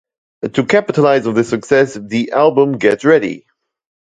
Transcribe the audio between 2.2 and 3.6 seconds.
album Get Ready!